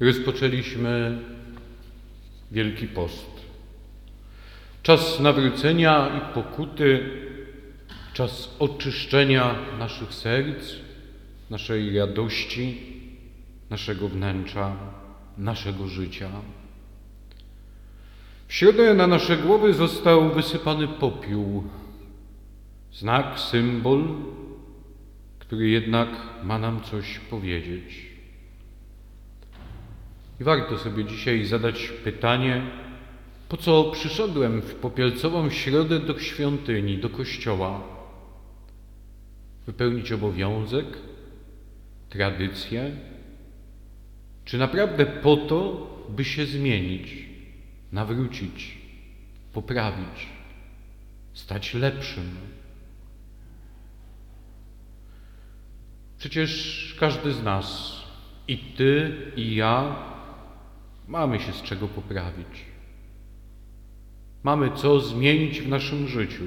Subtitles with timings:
[0.00, 1.18] rozpoczęliśmy
[2.52, 3.30] Wielki Post.
[4.82, 7.10] Czas nawrócenia i pokuty,
[8.12, 10.72] czas oczyszczenia naszych serc,
[11.50, 12.96] naszej radości,
[13.70, 14.76] naszego wnętrza,
[15.38, 16.30] naszego życia.
[18.48, 21.64] W środę na nasze głowy został wysypany popiół,
[22.92, 24.04] znak, symbol,
[25.38, 26.08] który jednak
[26.44, 28.05] ma nam coś powiedzieć.
[30.40, 32.62] I warto sobie dzisiaj zadać pytanie,
[33.48, 37.82] po co przyszedłem w popielcową środę do świątyni, do kościoła?
[39.66, 40.86] Wypełnić obowiązek,
[42.08, 42.96] tradycję?
[44.44, 47.28] Czy naprawdę po to, by się zmienić,
[47.92, 48.78] nawrócić,
[49.52, 50.26] poprawić,
[51.34, 52.30] stać lepszym?
[56.18, 57.96] Przecież każdy z nas,
[58.48, 59.96] i ty, i ja,
[61.08, 62.64] mamy się z czego poprawić.
[64.42, 66.44] Mamy co zmienić w naszym życiu.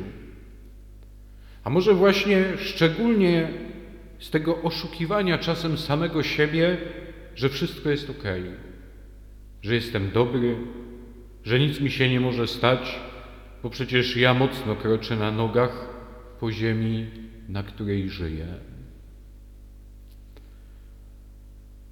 [1.64, 3.50] A może właśnie szczególnie
[4.20, 6.78] z tego oszukiwania czasem samego siebie,
[7.36, 8.24] że wszystko jest ok,
[9.62, 10.56] że jestem dobry,
[11.44, 13.00] że nic mi się nie może stać,
[13.64, 15.90] bo przecież ja mocno kroczę na nogach
[16.40, 17.08] po ziemi,
[17.50, 18.48] na której żyję.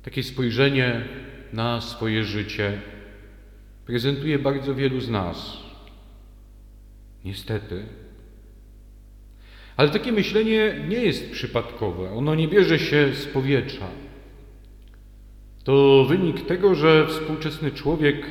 [0.04, 1.06] Takie spojrzenie
[1.54, 2.82] na swoje życie
[3.86, 5.58] prezentuje bardzo wielu z nas.
[7.26, 7.86] Niestety.
[9.78, 12.12] Ale takie myślenie nie jest przypadkowe.
[12.12, 13.88] Ono nie bierze się z powietrza.
[15.64, 18.26] To wynik tego, że współczesny człowiek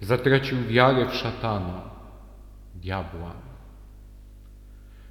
[0.00, 1.90] zatracił wiarę w szatana,
[2.74, 3.34] diabła.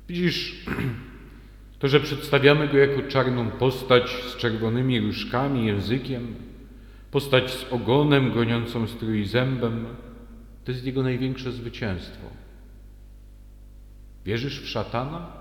[0.08, 0.66] Widzisz,
[1.80, 6.36] to, że przedstawiamy go jako czarną postać z czerwonymi różkami, językiem,
[7.12, 9.86] postać z ogonem goniącą strój zębem,
[10.66, 12.28] to jest jego największe zwycięstwo.
[14.26, 15.32] Wierzysz w szatana?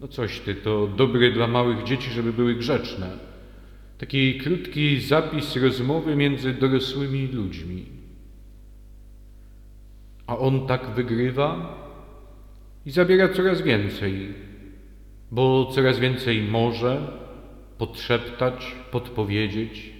[0.00, 3.10] No coś ty, to dobre dla małych dzieci, żeby były grzeczne.
[3.98, 7.86] Taki krótki zapis rozmowy między dorosłymi ludźmi.
[10.26, 11.78] A on tak wygrywa
[12.86, 14.34] i zabiera coraz więcej
[15.32, 17.12] bo coraz więcej może
[17.78, 19.92] podszeptać, podpowiedzieć,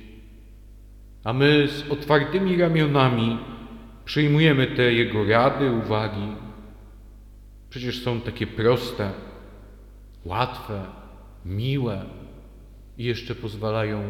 [1.24, 3.38] a my z otwartymi ramionami
[4.04, 6.28] przyjmujemy te Jego rady, uwagi.
[7.70, 9.10] Przecież są takie proste,
[10.24, 10.84] łatwe,
[11.44, 12.04] miłe
[12.98, 14.02] i jeszcze pozwalają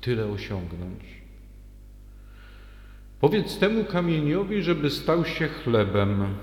[0.00, 1.20] tyle osiągnąć.
[3.20, 6.34] Powiedz temu kamieniowi, żeby stał się chlebem.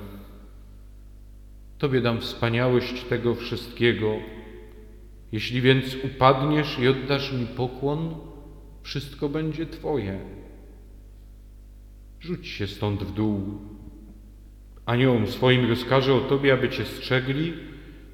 [1.78, 4.16] Tobie dam wspaniałość tego wszystkiego.
[5.32, 8.16] Jeśli więc upadniesz i oddasz mi pokłon,
[8.88, 10.20] wszystko będzie Twoje.
[12.20, 13.62] Rzuć się stąd w dół.
[14.86, 17.54] Aniołom swoim rozkaże o Tobie, aby Cię strzegli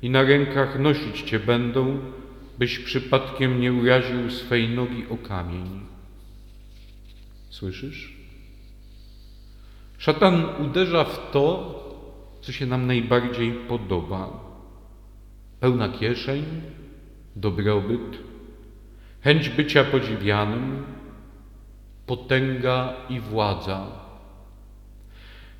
[0.01, 1.99] i na rękach nosić Cię będą,
[2.59, 5.85] byś przypadkiem nie uraził swej nogi o kamień.
[7.49, 8.17] Słyszysz?
[9.97, 11.73] Szatan uderza w to,
[12.41, 14.39] co się nam najbardziej podoba.
[15.59, 16.43] Pełna kieszeń,
[17.35, 18.32] dobrobyt,
[19.23, 20.83] chęć bycia podziwianym,
[22.05, 23.87] potęga i władza.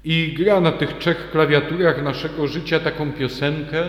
[0.03, 3.83] I gra na tych trzech klawiaturach naszego życia taką piosenkę,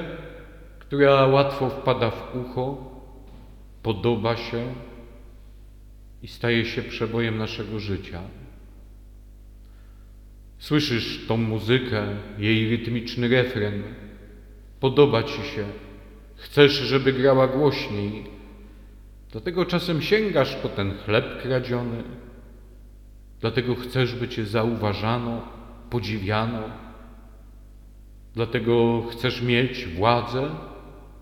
[0.78, 2.76] która łatwo wpada w ucho,
[3.82, 4.74] podoba się
[6.22, 8.20] i staje się przebojem naszego życia.
[10.58, 12.06] Słyszysz tą muzykę,
[12.38, 13.82] jej rytmiczny refren,
[14.80, 15.64] podoba ci się,
[16.36, 18.24] chcesz, żeby grała głośniej,
[19.34, 22.02] dlatego czasem sięgasz po ten chleb kradziony,
[23.40, 25.42] dlatego chcesz, by cię zauważano,
[25.90, 26.62] podziwiano,
[28.34, 30.50] dlatego chcesz mieć władzę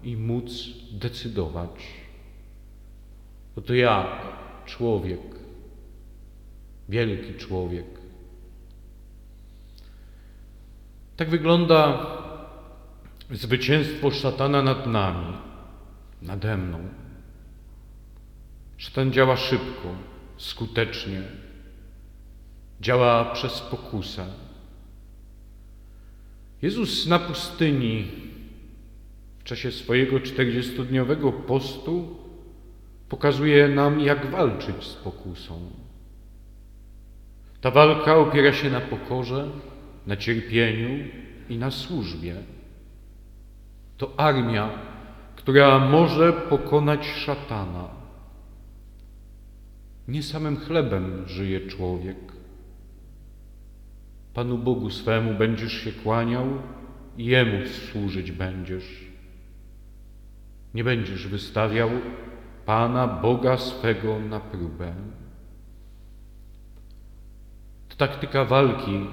[0.02, 0.52] i móc
[0.92, 1.86] decydować.
[3.56, 4.06] Oto ja,
[4.66, 5.20] człowiek,
[6.88, 7.86] wielki człowiek,
[11.16, 12.06] Tak wygląda
[13.30, 15.36] zwycięstwo szatana nad nami,
[16.22, 16.78] nade mną.
[18.82, 19.88] Szatan działa szybko,
[20.36, 21.22] skutecznie,
[22.80, 24.26] działa przez pokusę.
[26.62, 28.04] Jezus na pustyni
[29.38, 32.16] w czasie swojego czterdziestodniowego postu
[33.08, 35.70] pokazuje nam, jak walczyć z pokusą.
[37.60, 39.48] Ta walka opiera się na pokorze,
[40.06, 41.08] na cierpieniu
[41.48, 42.34] i na służbie.
[43.96, 44.70] To armia,
[45.36, 48.01] która może pokonać szatana.
[50.08, 52.16] Nie samym chlebem żyje człowiek.
[54.34, 56.46] Panu Bogu swemu będziesz się kłaniał
[57.18, 59.04] i Jemu służyć będziesz.
[60.74, 61.90] Nie będziesz wystawiał
[62.66, 64.94] Pana Boga swego na próbę.
[67.88, 69.06] To taktyka walki,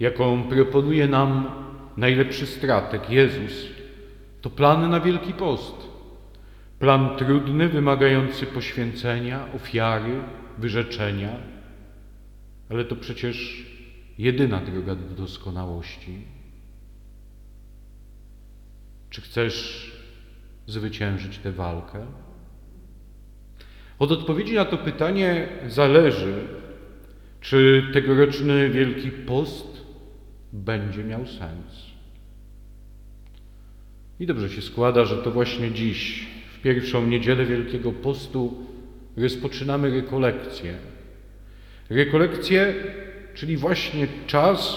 [0.00, 1.50] jaką proponuje nam
[1.96, 3.66] najlepszy strateg Jezus.
[4.40, 5.91] To plan na Wielki Post.
[6.82, 10.22] Plan trudny, wymagający poświęcenia, ofiary,
[10.58, 11.36] wyrzeczenia,
[12.70, 13.66] ale to przecież
[14.18, 16.18] jedyna droga do doskonałości.
[19.10, 19.90] Czy chcesz
[20.66, 22.06] zwyciężyć tę walkę?
[23.98, 26.34] Od odpowiedzi na to pytanie zależy,
[27.40, 29.86] czy tegoroczny Wielki Post
[30.52, 31.86] będzie miał sens.
[34.20, 36.32] I dobrze się składa, że to właśnie dziś,
[36.62, 38.66] pierwszą niedzielę Wielkiego Postu,
[39.16, 40.74] rozpoczynamy rekolekcję.
[41.90, 42.74] Rekolekcję,
[43.34, 44.76] czyli właśnie czas,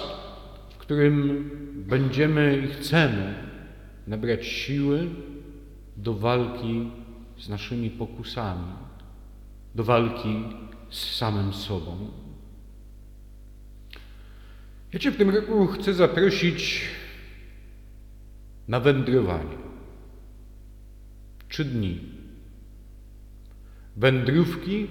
[0.70, 1.50] w którym
[1.88, 3.34] będziemy i chcemy
[4.08, 5.08] nabrać siły
[5.98, 6.92] do walki
[7.38, 8.72] z naszymi pokusami,
[9.76, 10.44] do walki
[10.90, 12.12] z samym sobą.
[14.94, 16.82] Ja Cię w tym roku chcę zaprosić
[18.68, 19.75] na wędrowanie.
[21.56, 22.00] Trzy dni.
[23.96, 24.88] Wędrówki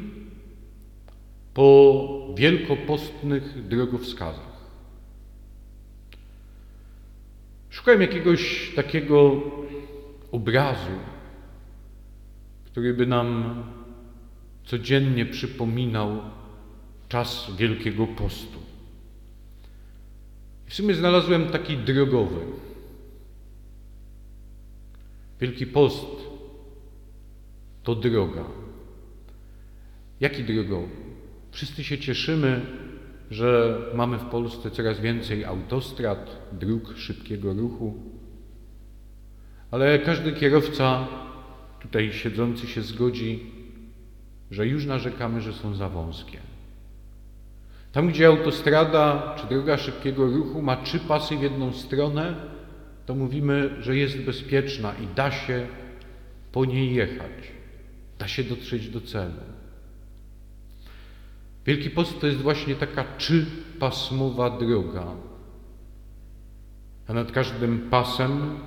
[1.55, 4.67] po wielkopostnych drogowskazach.
[7.71, 9.43] Szukałem jakiegoś takiego
[10.33, 10.99] obrazu,
[12.65, 13.63] który by nam
[14.65, 16.21] codziennie przypominał
[17.09, 18.59] czas Wielkiego Postu.
[20.67, 22.41] W sumie znalazłem taki drogowy.
[25.41, 26.34] Wielki Post
[27.85, 28.45] to droga.
[30.21, 30.89] Jaki drogowy?
[31.51, 32.61] Wszyscy się cieszymy,
[33.31, 37.95] że mamy w Polsce coraz więcej autostrad, dróg szybkiego ruchu,
[39.71, 41.09] ale każdy kierowca
[41.81, 43.51] tutaj siedzący się zgodzi,
[44.51, 46.39] że już narzekamy, że są za wąskie.
[47.93, 52.35] Tam, gdzie autostrada czy droga szybkiego ruchu ma trzy pasy w jedną stronę,
[53.07, 55.67] to mówimy, że jest bezpieczna i da się
[56.53, 57.53] po niej jechać,
[58.19, 59.41] da się dotrzeć do celu.
[61.67, 65.07] Wielki Post to jest właśnie taka trzypasmowa droga,
[67.07, 68.59] a nad każdym pasem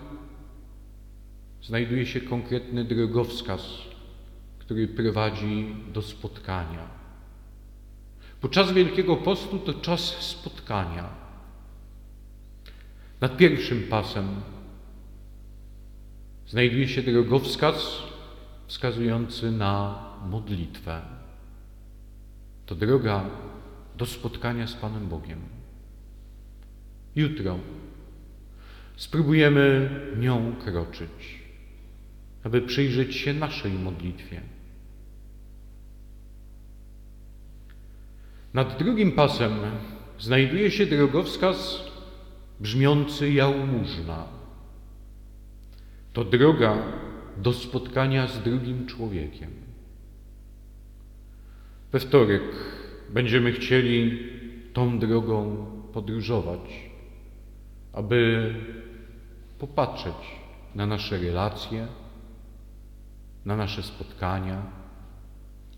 [1.62, 3.62] znajduje się konkretny drogowskaz,
[4.60, 6.88] który prowadzi do spotkania.
[8.42, 11.10] Podczas Wielkiego Postu to czas spotkania.
[13.22, 14.28] Nad pierwszym pasem
[16.48, 18.04] znajduje się drogowskaz
[18.68, 21.02] wskazujący na modlitwę.
[22.66, 23.26] To droga
[23.98, 25.40] do spotkania z Panem Bogiem.
[27.16, 27.60] Jutro
[28.96, 31.42] spróbujemy nią kroczyć,
[32.44, 34.42] aby przyjrzeć się naszej modlitwie.
[38.54, 39.52] Nad drugim pasem
[40.20, 41.84] znajduje się drogowskaz
[42.60, 44.26] brzmiący jałmużna.
[46.14, 46.78] To droga
[47.42, 49.52] do spotkania z drugim człowiekiem.
[51.92, 52.42] We wtorek
[53.10, 54.20] będziemy chcieli
[54.74, 56.60] tą drogą podróżować,
[57.94, 58.54] aby
[59.60, 60.16] popatrzeć
[60.76, 61.88] na nasze relacje,
[63.46, 64.62] na nasze spotkania,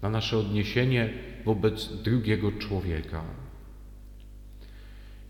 [0.01, 1.13] na nasze odniesienie
[1.45, 3.24] wobec drugiego człowieka.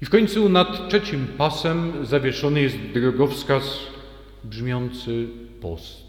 [0.01, 3.79] I w końcu nad trzecim pasem zawieszony jest drogowskaz
[4.43, 5.27] brzmiący
[5.61, 6.08] post.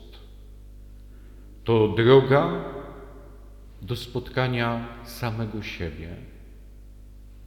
[1.71, 2.65] To droga
[3.83, 6.09] do spotkania samego siebie.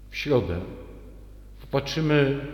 [0.10, 0.60] W środę
[1.62, 2.48] popatrzymy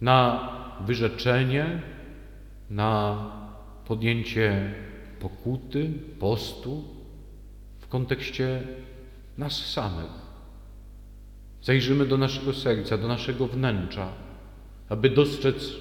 [0.00, 0.48] na
[0.86, 1.82] wyrzeczenie,
[2.70, 3.18] na
[3.86, 4.74] podjęcie
[5.20, 6.84] pokuty, postu
[7.80, 8.62] w kontekście
[9.38, 10.12] nas samych.
[11.62, 14.12] Zajrzymy do naszego serca, do naszego wnętrza,
[14.88, 15.72] aby dostrzec,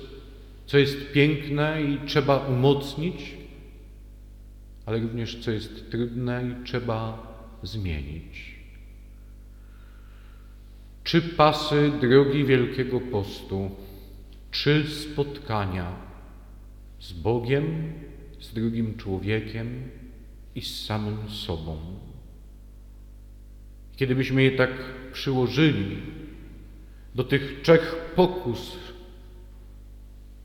[0.65, 3.44] co jest piękne i trzeba umocnić,
[4.85, 7.27] ale również co jest trudne i trzeba
[7.63, 8.55] zmienić.
[11.03, 13.71] Trzy pasy drogi Wielkiego Postu,
[14.51, 15.95] trzy spotkania
[16.99, 17.93] z Bogiem,
[18.39, 19.89] z drugim człowiekiem
[20.55, 21.77] i z samym sobą.
[23.95, 24.71] Kiedybyśmy je tak
[25.13, 25.97] przyłożyli
[27.15, 28.77] do tych trzech pokus,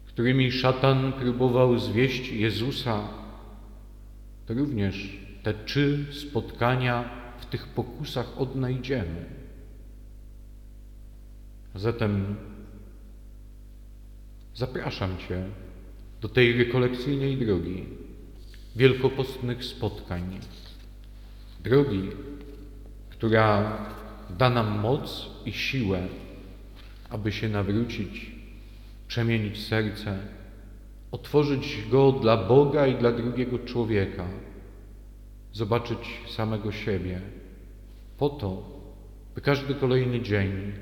[0.07, 3.09] którymi szatan próbował zwieść Jezusa,
[4.55, 9.25] również te trzy spotkania w tych pokusach odnajdziemy.
[11.75, 12.37] Zatem
[14.55, 15.45] zapraszam Cię
[16.21, 17.85] do tej rekolekcyjnej drogi,
[18.77, 20.39] wielkopostnych spotkań,
[21.65, 22.03] drogi,
[23.11, 23.79] która
[24.39, 26.09] da nam moc i siłę,
[27.11, 28.33] aby się nawrócić,
[29.09, 30.19] przemienić serce,
[31.11, 34.27] otworzyć go dla Boga i dla drugiego człowieka,
[35.53, 37.21] zobaczyć samego siebie,
[38.19, 38.63] po to,
[39.35, 40.73] by każdy kolejny dzień,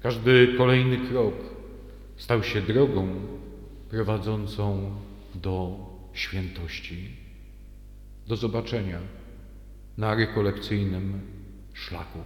[0.00, 1.34] każdy kolejny krok
[2.16, 3.08] stał się drogą
[3.90, 4.90] prowadzącą
[5.34, 5.76] do
[6.12, 7.08] świętości.
[8.26, 8.98] Do zobaczenia
[9.96, 11.20] na rekolekcyjnym
[11.74, 12.18] szlaku.